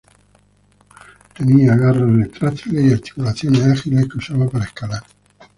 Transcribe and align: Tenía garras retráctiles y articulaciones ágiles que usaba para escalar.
Tenía 1.35 1.75
garras 1.75 2.09
retráctiles 2.11 2.85
y 2.89 2.93
articulaciones 2.93 3.61
ágiles 3.65 4.07
que 4.09 4.17
usaba 4.17 4.49
para 4.49 4.65
escalar. 4.65 5.03